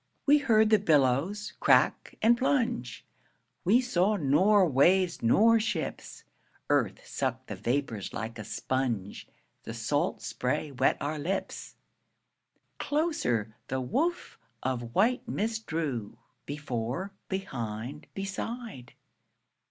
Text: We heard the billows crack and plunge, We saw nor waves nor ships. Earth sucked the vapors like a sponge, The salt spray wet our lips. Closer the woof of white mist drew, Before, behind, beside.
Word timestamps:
We 0.25 0.39
heard 0.39 0.71
the 0.71 0.79
billows 0.79 1.53
crack 1.59 2.15
and 2.23 2.35
plunge, 2.35 3.05
We 3.63 3.81
saw 3.81 4.15
nor 4.15 4.67
waves 4.67 5.21
nor 5.21 5.59
ships. 5.59 6.23
Earth 6.71 7.05
sucked 7.05 7.45
the 7.45 7.55
vapors 7.55 8.11
like 8.11 8.39
a 8.39 8.43
sponge, 8.43 9.27
The 9.61 9.75
salt 9.75 10.23
spray 10.23 10.71
wet 10.71 10.97
our 10.99 11.19
lips. 11.19 11.75
Closer 12.79 13.55
the 13.67 13.79
woof 13.79 14.39
of 14.63 14.95
white 14.95 15.27
mist 15.27 15.67
drew, 15.67 16.17
Before, 16.47 17.13
behind, 17.29 18.07
beside. 18.15 18.93